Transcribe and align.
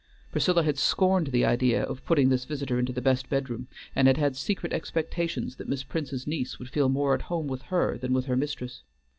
Priscilla 0.31 0.63
had 0.63 0.79
scorned 0.79 1.27
the 1.27 1.45
idea 1.45 1.83
of 1.83 2.03
putting 2.05 2.29
this 2.29 2.45
visitor 2.45 2.79
into 2.79 2.91
the 2.91 3.03
best 3.03 3.29
bedroom, 3.29 3.67
and 3.95 4.07
had 4.07 4.17
had 4.17 4.35
secret 4.35 4.73
expectations 4.73 5.57
that 5.57 5.69
Miss 5.69 5.83
Prince's 5.83 6.25
niece 6.25 6.57
would 6.57 6.69
feel 6.69 6.89
more 6.89 7.13
at 7.13 7.21
home 7.29 7.45
with 7.45 7.61
her 7.69 7.99
than 7.99 8.11
with 8.11 8.25
her 8.25 8.35
mistress. 8.35 8.81